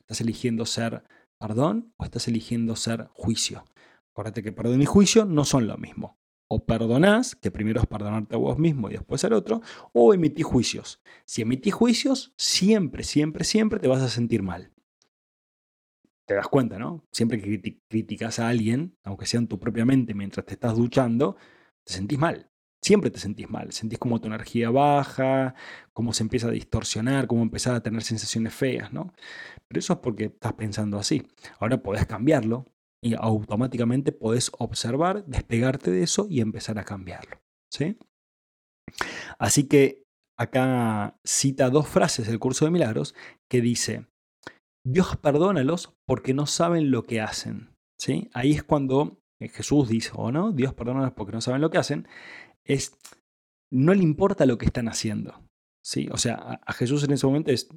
[0.00, 1.04] ¿Estás eligiendo ser
[1.38, 3.64] perdón o estás eligiendo ser juicio?
[4.12, 8.34] Acuérdate que perdón y juicio no son lo mismo o perdonás, que primero es perdonarte
[8.34, 11.02] a vos mismo y después al otro, o emitís juicios.
[11.24, 14.72] Si emitís juicios, siempre, siempre, siempre te vas a sentir mal.
[16.26, 17.04] Te das cuenta, ¿no?
[17.12, 21.36] Siempre que criticas a alguien, aunque sea en tu propia mente mientras te estás duchando,
[21.84, 22.50] te sentís mal.
[22.82, 23.72] Siempre te sentís mal.
[23.72, 25.54] Sentís como tu energía baja,
[25.92, 29.12] cómo se empieza a distorsionar, cómo empezás a tener sensaciones feas, ¿no?
[29.68, 31.22] Pero eso es porque estás pensando así.
[31.60, 32.66] Ahora podés cambiarlo,
[33.02, 37.40] y automáticamente podés observar, despegarte de eso y empezar a cambiarlo.
[37.72, 37.98] ¿sí?
[39.38, 40.04] Así que
[40.38, 43.14] acá cita dos frases del curso de milagros
[43.50, 44.06] que dice,
[44.84, 47.70] Dios perdónalos porque no saben lo que hacen.
[47.98, 48.30] ¿sí?
[48.32, 51.78] Ahí es cuando eh, Jesús dice, o no, Dios perdónalos porque no saben lo que
[51.78, 52.08] hacen,
[52.64, 52.98] es,
[53.70, 55.42] no le importa lo que están haciendo.
[55.84, 56.08] ¿sí?
[56.12, 57.68] O sea, a, Jesús en ese momento es,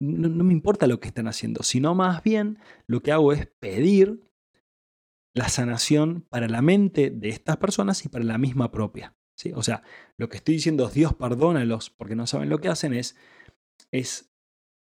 [0.00, 3.46] no, no me importa lo que están haciendo, sino más bien lo que hago es
[3.60, 4.23] pedir
[5.34, 9.16] la sanación para la mente de estas personas y para la misma propia.
[9.34, 9.52] ¿sí?
[9.54, 9.82] O sea,
[10.16, 13.16] lo que estoy diciendo es Dios perdónalos porque no saben lo que hacen es,
[13.90, 14.30] es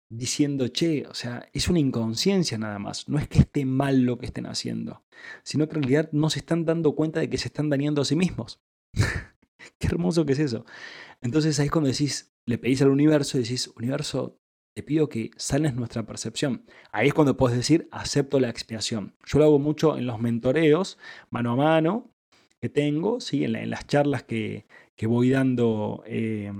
[0.08, 3.08] diciendo, che, o sea, es una inconsciencia nada más.
[3.08, 5.04] No es que esté mal lo que estén haciendo,
[5.42, 8.04] sino que en realidad no se están dando cuenta de que se están dañando a
[8.04, 8.60] sí mismos.
[9.78, 10.64] Qué hermoso que es eso.
[11.20, 14.40] Entonces ahí es cuando decís, le pedís al universo y decís, universo,
[14.76, 16.66] te pido que sanes nuestra percepción.
[16.92, 19.14] Ahí es cuando puedes decir, acepto la expiación.
[19.24, 20.98] Yo lo hago mucho en los mentoreos,
[21.30, 22.10] mano a mano,
[22.60, 23.44] que tengo, ¿sí?
[23.44, 24.66] en, las charlas que,
[25.04, 26.52] voy dando eh,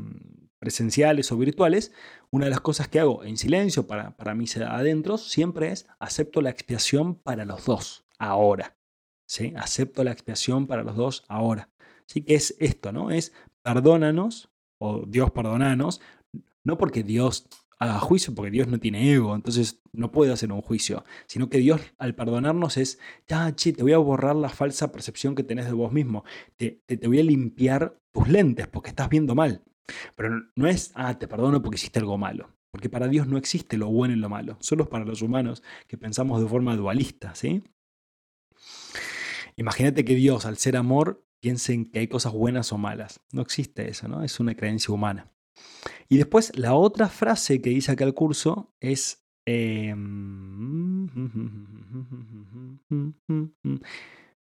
[0.58, 1.92] presenciales o virtuales.
[2.30, 6.40] Una de las cosas que hago en silencio para, para mis adentros siempre es, acepto
[6.40, 8.78] la expiación para los dos, ahora.
[9.28, 9.52] ¿sí?
[9.58, 11.68] Acepto la expiación para los dos ahora.
[12.08, 13.10] Así que es esto, ¿no?
[13.10, 14.48] Es perdónanos,
[14.80, 16.00] o Dios perdónanos,
[16.64, 17.46] no porque Dios
[17.78, 21.58] haga juicio porque Dios no tiene ego, entonces no puede hacer un juicio, sino que
[21.58, 25.66] Dios al perdonarnos es, ya, che, te voy a borrar la falsa percepción que tenés
[25.66, 26.24] de vos mismo,
[26.56, 29.62] te, te, voy a limpiar tus lentes porque estás viendo mal.
[30.16, 33.76] Pero no es, ah, te perdono porque hiciste algo malo, porque para Dios no existe
[33.76, 37.34] lo bueno y lo malo, solo es para los humanos que pensamos de forma dualista,
[37.34, 37.62] ¿sí?
[39.56, 43.20] Imagínate que Dios, al ser amor, piense en que hay cosas buenas o malas.
[43.32, 44.22] No existe eso, ¿no?
[44.22, 45.30] Es una creencia humana.
[46.08, 49.22] Y después la otra frase que dice acá el curso es...
[49.48, 51.06] Em,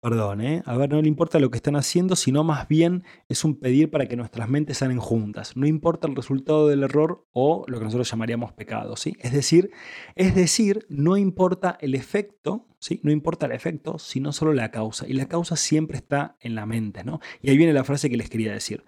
[0.00, 0.62] perdón, ¿eh?
[0.64, 3.90] a ver, no le importa lo que están haciendo, sino más bien es un pedir
[3.90, 5.56] para que nuestras mentes salen juntas.
[5.56, 9.16] No importa el resultado del error o lo que nosotros llamaríamos pecado, ¿sí?
[9.20, 9.70] Es decir,
[10.16, 13.00] es decir, no importa el efecto, ¿sí?
[13.04, 15.06] No importa el efecto, sino solo la causa.
[15.06, 17.20] Y la causa siempre está en la mente, ¿no?
[17.42, 18.84] Y ahí viene la frase que les quería decir.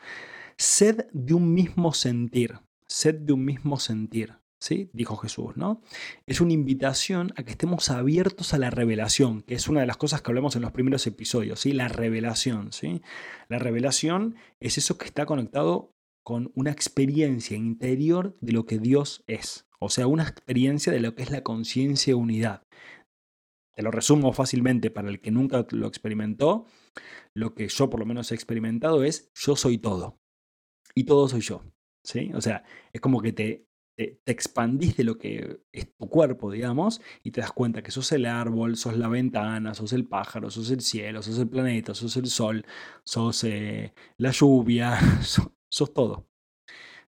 [0.57, 4.35] Sed de un mismo sentir, sed de un mismo sentir.
[4.59, 4.91] ¿Sí?
[4.93, 5.83] Dijo Jesús, ¿no?
[6.25, 9.97] Es una invitación a que estemos abiertos a la revelación, que es una de las
[9.97, 11.73] cosas que hablamos en los primeros episodios, ¿sí?
[11.73, 13.03] La revelación, ¿sí?
[13.49, 19.25] La revelación es eso que está conectado con una experiencia interior de lo que Dios
[19.27, 22.63] es, o sea, una experiencia de lo que es la conciencia unidad.
[23.75, 26.67] Te lo resumo fácilmente para el que nunca lo experimentó.
[27.35, 30.22] Lo que yo por lo menos he experimentado es yo soy todo
[30.95, 31.63] y todo soy yo.
[32.05, 32.33] ¿sí?
[32.35, 37.01] O sea, es como que te, te, expandís de lo que es tu cuerpo, digamos,
[37.23, 40.71] y te das cuenta que sos el árbol, sos la ventana, sos el pájaro, sos
[40.71, 42.65] el cielo, sos el planeta, sos el sol,
[43.05, 44.99] sos eh, la lluvia,
[45.69, 46.29] sos, todo.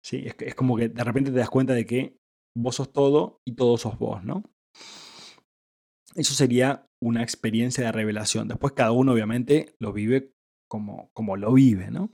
[0.03, 0.23] ¿Sí?
[0.27, 2.19] Es, es como que de repente te das cuenta de que
[2.57, 4.45] vos sos todo y todo sos vos, ¿no?
[6.15, 8.47] Eso sería una experiencia de revelación.
[8.47, 10.33] Después cada uno obviamente lo vive
[10.69, 12.13] como, como lo vive, ¿no?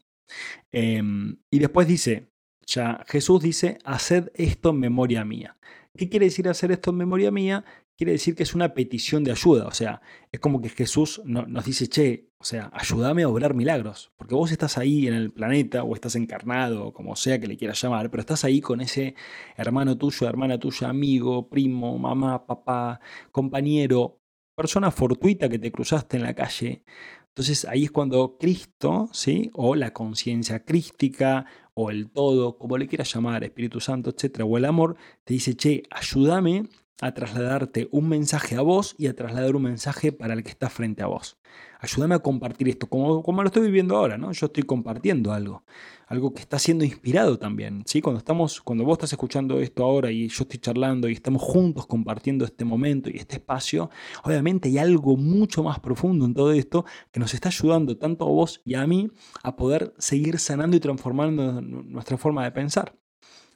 [0.72, 2.30] Em, y después dice,
[2.66, 5.56] ya Jesús dice, haced esto en memoria mía.
[5.96, 7.64] ¿Qué quiere decir hacer esto en memoria mía?
[7.96, 10.00] Quiere decir que es una petición de ayuda, o sea,
[10.32, 14.50] es como que Jesús nos dice, che, o sea, ayúdame a obrar milagros, porque vos
[14.50, 18.10] estás ahí en el planeta o estás encarnado, o como sea que le quieras llamar,
[18.10, 19.14] pero estás ahí con ese
[19.56, 24.20] hermano tuyo, hermana tuya, amigo, primo, mamá, papá, compañero,
[24.54, 26.84] persona fortuita que te cruzaste en la calle,
[27.30, 29.50] entonces ahí es cuando Cristo, ¿sí?
[29.54, 34.58] o la conciencia crística, o el todo, como le quieras llamar, Espíritu Santo, etcétera, o
[34.58, 36.68] el amor, te dice, che, ayúdame
[37.00, 40.68] a trasladarte un mensaje a vos y a trasladar un mensaje para el que está
[40.68, 41.39] frente a vos.
[41.82, 44.32] Ayúdame a compartir esto, como, como lo estoy viviendo ahora, ¿no?
[44.32, 45.64] Yo estoy compartiendo algo,
[46.08, 48.02] algo que está siendo inspirado también, ¿sí?
[48.02, 51.86] Cuando, estamos, cuando vos estás escuchando esto ahora y yo estoy charlando y estamos juntos
[51.86, 53.88] compartiendo este momento y este espacio,
[54.24, 58.28] obviamente hay algo mucho más profundo en todo esto que nos está ayudando tanto a
[58.28, 59.08] vos y a mí
[59.42, 62.94] a poder seguir sanando y transformando nuestra forma de pensar.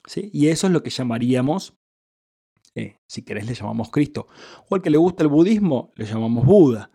[0.07, 0.31] ¿sí?
[0.33, 1.77] Y eso es lo que llamaríamos
[2.75, 4.27] eh, si querés le llamamos Cristo.
[4.69, 6.91] O al que le gusta el budismo, le llamamos Buda.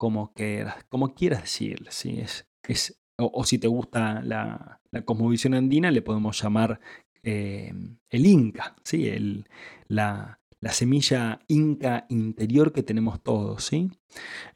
[0.00, 1.90] Como, quieras, como quieras decirle.
[1.90, 6.80] Es, es, o, si te gusta la, la, cosmovisión andina, le podemos llamar
[7.22, 7.74] eh,
[8.08, 9.08] el Inca, ¿sí?
[9.08, 9.46] el,
[9.88, 13.64] la, la, semilla Inca interior que tenemos todos.
[13.64, 13.90] ¿sí?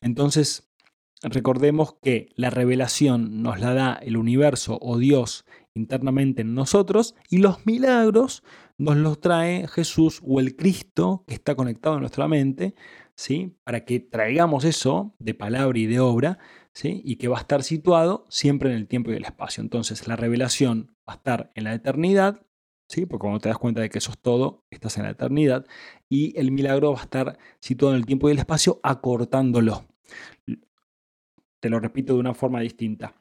[0.00, 0.72] Entonces,
[1.22, 7.38] recordemos que la revelación nos la da el universo o Dios internamente en nosotros y
[7.38, 8.44] los milagros
[8.78, 12.74] nos los trae Jesús o el Cristo que está conectado en nuestra mente,
[13.16, 13.56] ¿sí?
[13.64, 16.38] para que traigamos eso de palabra y de obra
[16.72, 17.02] ¿sí?
[17.04, 19.62] y que va a estar situado siempre en el tiempo y el espacio.
[19.62, 22.44] Entonces la revelación va a estar en la eternidad,
[22.88, 23.06] ¿sí?
[23.06, 25.66] porque cuando te das cuenta de que eso es todo, estás en la eternidad,
[26.08, 29.86] y el milagro va a estar situado en el tiempo y el espacio acortándolo.
[31.60, 33.14] Te lo repito de una forma distinta.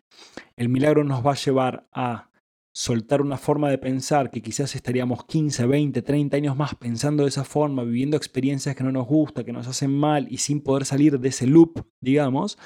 [0.58, 2.30] El milagro nos va a llevar a
[2.74, 7.30] soltar una forma de pensar que quizás estaríamos 15, 20, 30 años más pensando de
[7.30, 10.86] esa forma, viviendo experiencias que no nos gustan, que nos hacen mal y sin poder
[10.86, 12.58] salir de ese loop, digamos.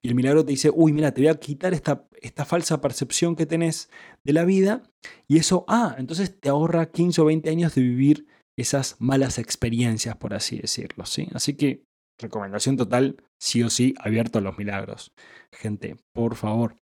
[0.00, 3.36] Y el milagro te dice, uy, mira, te voy a quitar esta, esta falsa percepción
[3.36, 3.90] que tenés
[4.24, 4.82] de la vida
[5.28, 10.16] y eso, ah, entonces te ahorra 15 o 20 años de vivir esas malas experiencias,
[10.16, 11.04] por así decirlo.
[11.04, 11.28] ¿sí?
[11.34, 11.84] Así que
[12.20, 15.12] recomendación total, sí o sí, abierto a los milagros.
[15.52, 16.78] Gente, por favor.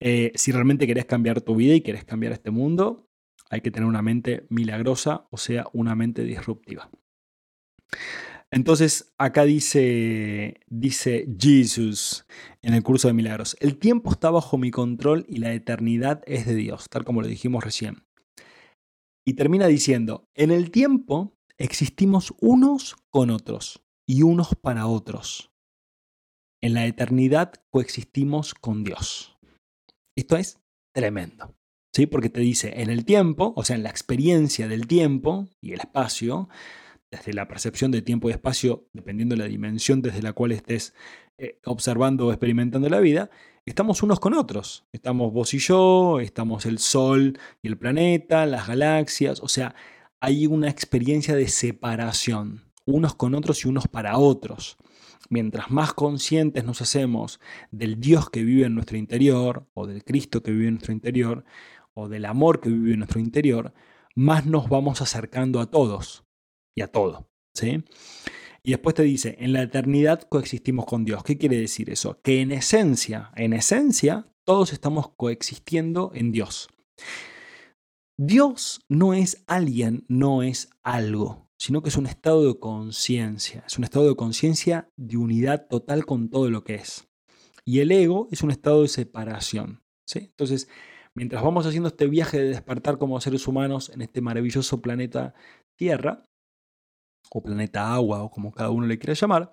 [0.00, 3.08] Eh, si realmente querés cambiar tu vida y querés cambiar este mundo,
[3.50, 6.90] hay que tener una mente milagrosa, o sea, una mente disruptiva.
[8.50, 12.24] Entonces, acá dice, dice Jesús
[12.62, 16.46] en el curso de milagros, el tiempo está bajo mi control y la eternidad es
[16.46, 18.04] de Dios, tal como lo dijimos recién.
[19.26, 25.52] Y termina diciendo, en el tiempo existimos unos con otros y unos para otros.
[26.62, 29.38] En la eternidad coexistimos con Dios.
[30.16, 30.58] Esto es
[30.94, 31.54] tremendo.
[31.94, 32.06] ¿sí?
[32.06, 35.80] Porque te dice, en el tiempo, o sea, en la experiencia del tiempo y el
[35.80, 36.48] espacio,
[37.10, 40.94] desde la percepción de tiempo y espacio, dependiendo de la dimensión desde la cual estés
[41.38, 43.30] eh, observando o experimentando la vida,
[43.66, 44.86] estamos unos con otros.
[44.92, 49.74] Estamos vos y yo, estamos el Sol y el planeta, las galaxias, o sea,
[50.20, 54.76] hay una experiencia de separación, unos con otros y unos para otros.
[55.28, 57.38] Mientras más conscientes nos hacemos
[57.70, 61.44] del Dios que vive en nuestro interior, o del Cristo que vive en nuestro interior,
[61.92, 63.74] o del amor que vive en nuestro interior,
[64.14, 66.24] más nos vamos acercando a todos
[66.74, 67.28] y a todo.
[67.54, 67.84] ¿sí?
[68.62, 71.22] Y después te dice, en la eternidad coexistimos con Dios.
[71.24, 72.20] ¿Qué quiere decir eso?
[72.22, 76.68] Que en esencia, en esencia, todos estamos coexistiendo en Dios.
[78.16, 83.64] Dios no es alguien, no es algo, sino que es un estado de conciencia.
[83.66, 87.08] Es un estado de conciencia de unidad total con todo lo que es.
[87.64, 89.82] Y el ego es un estado de separación.
[90.06, 90.20] ¿sí?
[90.20, 90.68] Entonces,
[91.14, 95.34] mientras vamos haciendo este viaje de despertar como seres humanos en este maravilloso planeta
[95.76, 96.24] Tierra,
[97.30, 99.52] o planeta agua, o como cada uno le quiera llamar,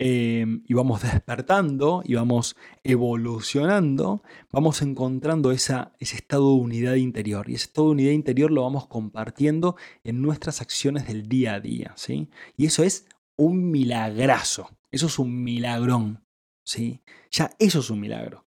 [0.00, 7.48] Em, y vamos despertando y vamos evolucionando, vamos encontrando esa, ese estado de unidad interior.
[7.50, 11.60] Y ese estado de unidad interior lo vamos compartiendo en nuestras acciones del día a
[11.60, 11.92] día.
[11.96, 12.28] ¿sí?
[12.56, 13.06] Y eso es
[13.36, 14.70] un milagrazo.
[14.90, 16.24] Eso es un milagrón.
[16.64, 17.02] ¿sí?
[17.32, 18.46] Ya eso es un milagro.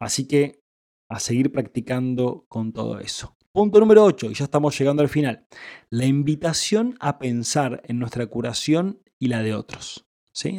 [0.00, 0.62] Así que
[1.08, 3.36] a seguir practicando con todo eso.
[3.52, 5.46] Punto número 8, y ya estamos llegando al final.
[5.90, 10.07] La invitación a pensar en nuestra curación y la de otros.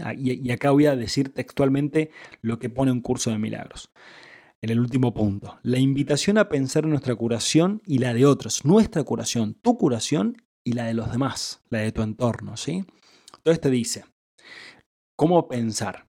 [0.04, 2.12] Ah, y, acá voy a decir textualmente
[2.42, 3.92] lo que pone un curso de milagros.
[4.62, 8.66] En el último punto, la invitación a pensar en nuestra curación y la de otros,
[8.66, 12.86] nuestra curación, tu curación y la de los demás, la de tu entorno, ¿sí?
[13.38, 14.04] Entonces te dice,
[15.16, 16.08] ¿cómo pensar?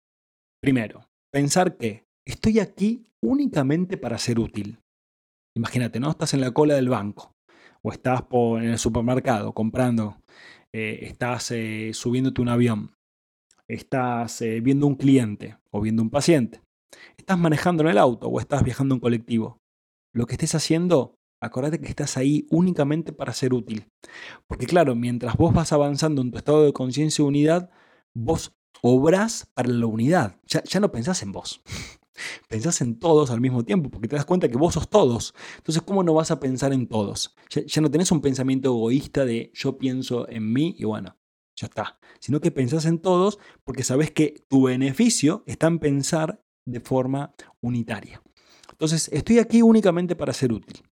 [0.61, 4.81] Primero, pensar que estoy aquí únicamente para ser útil.
[5.57, 6.11] Imagínate, ¿no?
[6.11, 7.37] Estás en la cola del banco
[7.83, 10.21] o estás en el supermercado comprando,
[10.73, 13.00] eh, estás eh, subiéndote un avión
[13.75, 16.61] estás eh, viendo un cliente o viendo un paciente,
[17.17, 19.59] estás manejando en el auto o estás viajando en colectivo.
[20.13, 23.87] Lo que estés haciendo, acordate que estás ahí únicamente para ser útil.
[24.47, 27.71] Porque claro, mientras vos vas avanzando en tu estado de conciencia y unidad,
[28.15, 28.53] vos
[28.83, 30.37] obras para la unidad.
[30.47, 31.63] Ya, no pensás en vos.
[32.49, 35.35] Pensás en todos al mismo tiempo, porque te das cuenta que vos sos todos.
[35.57, 37.35] Entonces, ¿cómo no vas a pensar en todos?
[37.49, 41.17] Ya, ya no tenés un pensamiento egoísta de yo pienso en mí y bueno,
[41.61, 41.99] ya está.
[42.19, 47.35] Sino que pensás en todos porque sabes que tu beneficio está en pensar de forma
[47.61, 48.23] unitaria.
[48.71, 50.83] Entonces, estoy aquí únicamente para ser útil.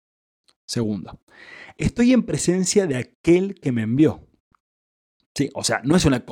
[0.67, 1.21] Segundo,
[1.79, 4.29] estoy en presencia de aquel que me envió.
[5.35, 6.27] Sí, o sea, no es una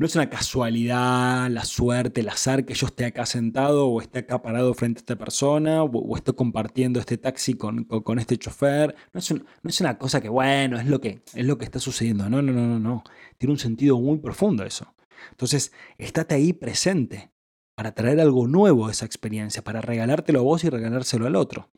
[0.00, 4.20] no es una casualidad, la suerte, el azar que yo esté acá sentado o esté
[4.20, 8.94] acá parado frente a esta persona o, esté compartiendo este taxi con, con, este chofer.
[9.12, 11.80] No es, no es, una cosa que, bueno, es lo que, es lo que está
[11.80, 12.30] sucediendo.
[12.30, 13.04] No, no, no, no, no.
[13.36, 14.94] Tiene un sentido muy profundo eso.
[15.32, 17.30] Entonces, estate ahí presente
[17.74, 21.68] para traer algo nuevo a esa experiencia, para regalártelo a vos y regalárselo al otro.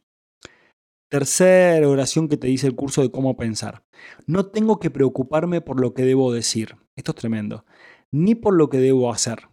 [1.11, 3.83] Tercera oración que te dice el curso de cómo pensar.
[4.29, 6.77] No tengo que preocuparme por lo que debo decir.
[6.95, 7.65] Esto es tremendo
[8.13, 9.49] ni por lo que debo hacer,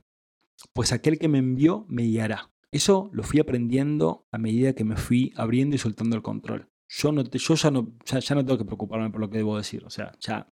[0.73, 2.51] pues aquel que me envió me guiará.
[2.71, 6.69] Eso lo fui aprendiendo a medida que me fui abriendo y soltando el control.
[6.87, 9.83] Yo, no yo ya, no, ya, no tengo que preocuparme por lo que debo decir.
[9.85, 10.51] O sea, ya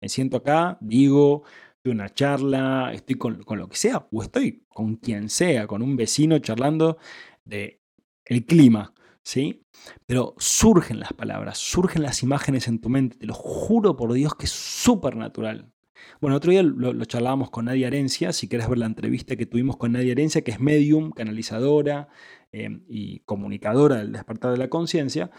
[0.00, 1.44] me siento acá, digo,
[1.82, 5.82] doy una charla, estoy con, con, lo que sea, o estoy con quien sea, con
[5.82, 6.98] un vecino charlando
[7.44, 7.82] de
[8.24, 9.66] el clima, ¿sí?
[10.06, 14.34] Pero surgen las palabras, surgen las imágenes en tu mente, te lo juro por Dios
[14.34, 15.72] que es súper natural.
[16.20, 19.76] Bueno, otro día lo, charlábamos con Nadia Herencia, si querés ver la entrevista que tuvimos
[19.76, 22.08] con Nadia Herencia, que es medium, canalizadora
[22.52, 25.30] em, y comunicadora del despertar de la conciencia,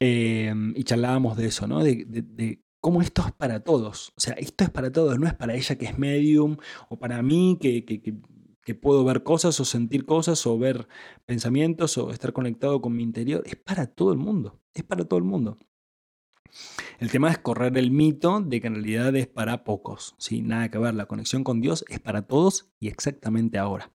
[0.00, 1.82] em, y charlábamos de eso, ¿no?
[1.82, 4.12] De, cómo esto es para todos.
[4.16, 6.58] O sea, esto es para todos, no es para ella que es medium,
[6.90, 7.84] o para mí que,
[8.64, 10.88] que puedo ver cosas o sentir cosas o ver
[11.26, 13.42] pensamientos o estar conectado con mi interior.
[13.46, 15.58] Es para todo el mundo, es para todo el mundo.
[16.98, 20.14] El tema es correr el mito de que en realidad es para pocos.
[20.18, 23.90] sin Nada que ver, la conexión con Dios es para todos y exactamente ahora.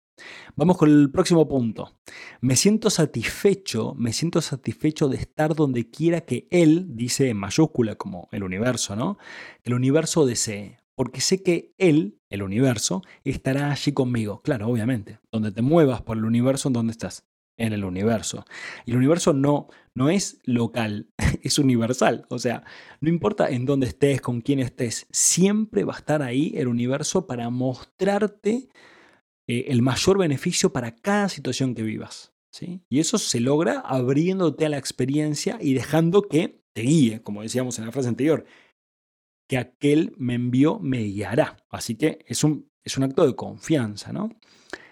[0.54, 1.98] Vamos con el próximo punto.
[2.40, 7.96] Me siento satisfecho, me siento satisfecho de estar donde quiera que Él, dice en mayúscula
[7.96, 9.18] como el universo, ¿no?
[9.62, 14.40] El universo desee, porque sé que Él, el universo, estará allí conmigo.
[14.42, 15.20] Claro, obviamente.
[15.30, 17.26] Donde te muevas por el universo, ¿en dónde estás?
[17.56, 18.44] En el universo.
[18.84, 21.08] Y el universo no, no es local,
[21.42, 22.26] es universal.
[22.28, 22.64] O sea,
[23.00, 27.26] no importa en dónde estés, con quién estés, siempre va a estar ahí el universo
[27.26, 28.68] para mostrarte
[29.48, 32.32] eh, el mayor beneficio para cada situación que vivas.
[32.50, 32.82] ¿sí?
[32.88, 37.78] Y eso se logra abriéndote a la experiencia y dejando que te guíe, como decíamos
[37.78, 38.44] en la frase anterior,
[39.48, 41.56] que aquel me envió me guiará.
[41.70, 44.30] Así que es un, es un acto de confianza, ¿no?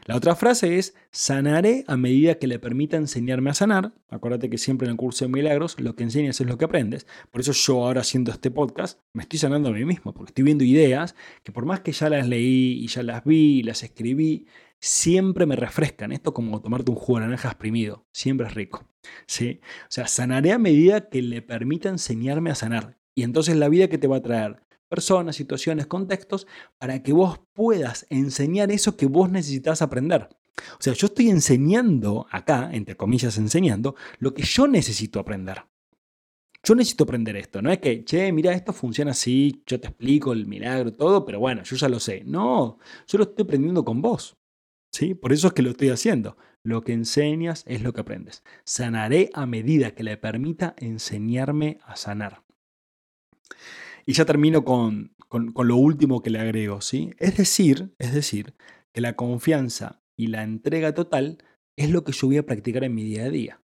[0.06, 3.94] La otra frase es, sanaré a medida que le permita enseñarme a sanar.
[4.10, 7.06] Acuérdate que siempre en el curso de milagros lo que enseñas es lo que aprendes.
[7.30, 10.44] Por eso yo ahora haciendo este podcast me estoy sanando a mí mismo, porque estoy
[10.44, 14.46] viendo ideas que por más que ya las leí y ya las vi, las escribí,
[14.78, 16.12] siempre me refrescan.
[16.12, 18.86] Esto como tomarte un jugo de naranja exprimido, siempre es rico.
[19.26, 19.60] ¿sí?
[19.84, 22.98] O sea, sanaré a medida que le permita enseñarme a sanar.
[23.14, 24.60] Y entonces la vida que te va a traer
[24.94, 26.46] personas, situaciones, contextos,
[26.78, 30.28] para que vos puedas enseñar eso que vos necesitas aprender.
[30.78, 35.64] O sea, yo estoy enseñando acá, entre comillas enseñando, lo que yo necesito aprender.
[36.62, 40.32] Yo necesito aprender esto, no es que, che, mira, esto funciona así, yo te explico
[40.32, 42.22] el milagro, todo, pero bueno, yo ya lo sé.
[42.24, 42.78] No,
[43.08, 44.36] yo lo estoy aprendiendo con vos.
[44.92, 45.14] ¿Sí?
[45.14, 46.36] Por eso es que lo estoy haciendo.
[46.62, 48.44] Lo que enseñas es lo que aprendes.
[48.64, 52.44] Sanaré a medida que le permita enseñarme a sanar.
[54.06, 57.10] Y ya termino con, lo último que le agrego, ¿sí?
[57.18, 58.54] Es decir, es decir,
[58.92, 61.38] que la confianza y la entrega total
[61.76, 63.60] es lo que yo voy a practicar en mi día a día.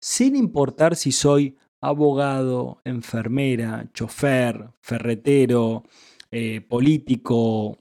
[0.00, 5.84] Sin importar si soy abogado, enfermera, chofer, ferretero,
[6.30, 7.78] eh, político,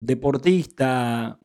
[0.00, 1.38] deportista,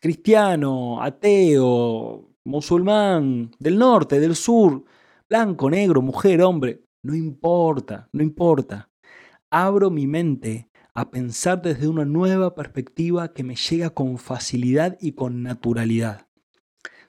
[0.00, 4.84] cristiano, ateo, musulmán, del norte, del sur,
[5.28, 8.90] blanco, negro, mujer, hombre, no importa, no importa
[9.54, 15.12] abro mi mente a pensar desde una nueva perspectiva que me llega con facilidad y
[15.12, 16.26] con naturalidad.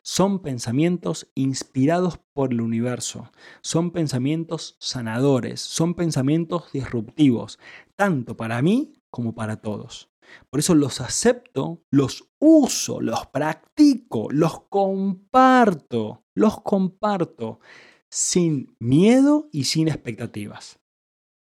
[0.03, 3.31] Son pensamientos inspirados por el universo,
[3.61, 7.57] son pensamientos sanadores, son pensamientos disruptivos,
[7.95, 10.11] tanto para mí como para todos.
[10.51, 17.59] Por eso los acepto, los uso, los practico, los comparto, los comparto
[18.07, 20.79] sin miedo y sin expectativas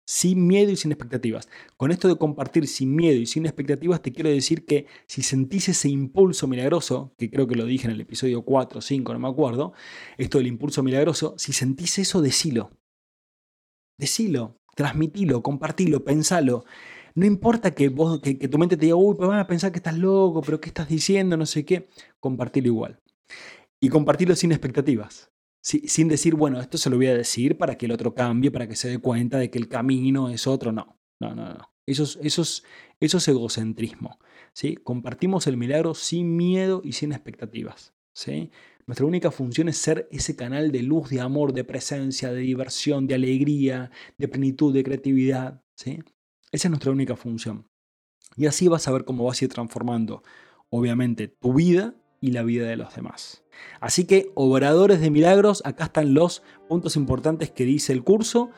[0.06, 1.48] sin miedo y sin expectativas.
[1.76, 5.68] Con esto de compartir sin miedo y sin expectativas, te quiero decir que si sentís
[5.68, 9.18] ese impulso milagroso, que creo que lo dije en el episodio 4 o 5, no
[9.18, 9.72] me acuerdo,
[10.18, 12.70] esto del impulso milagroso, si sentís eso, decilo.
[13.98, 16.64] Decilo, transmitilo, compartilo, pensalo.
[17.14, 19.78] No importa que, vos, que, tu mente te diga, uy, pues van a pensar que
[19.78, 21.36] estás loco, pero ¿qué estás diciendo?
[21.36, 21.88] No sé qué.
[22.18, 23.00] Compartilo igual.
[23.80, 25.33] Y compartirlo sin expectativas
[25.64, 28.68] sin decir, bueno, esto se lo voy a decir para que el otro cambie, para
[28.68, 30.72] que se dé cuenta de que el camino es otro.
[30.72, 31.74] No, no, no, no.
[31.86, 32.42] Eso es, eso
[33.00, 34.18] es, egocentrismo.
[34.52, 34.76] ¿sí?
[34.76, 37.94] Compartimos el milagro sin miedo y sin expectativas.
[38.12, 38.50] ¿sí?
[38.86, 43.06] Nuestra única función es ser ese canal de luz, de amor, de presencia, de diversión,
[43.06, 45.62] de alegría, de plenitud, de creatividad.
[45.76, 46.00] ¿sí?
[46.52, 47.66] Esa es nuestra única función.
[48.36, 50.22] Y así vas a ver cómo vas a ir transformando,
[50.68, 51.94] obviamente, tu vida
[52.24, 53.42] y la vida de los demás.
[53.80, 58.50] Así que, obradores de milagros, acá están los puntos importantes que dice el curso.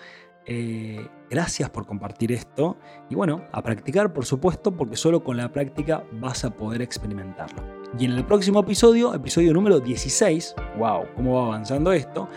[0.46, 2.76] Eh, gracias por compartir esto.
[3.10, 7.60] Y bueno, a practicar, por supuesto, porque solo con la práctica vas a poder experimentarlo.
[7.98, 12.28] Y en el próximo episodio, episodio número 16, wow, cómo va avanzando esto,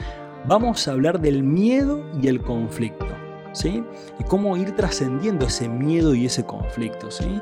[0.48, 3.19] vamos a hablar del miedo y el conflicto.
[3.52, 3.84] ¿Sí?
[4.20, 7.42] Y cómo ir trascendiendo ese miedo y ese conflicto, ¿sí?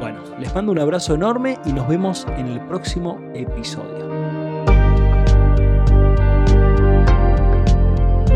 [0.00, 4.15] Bueno, les mando un abrazo enorme y nos vemos en el próximo episodio.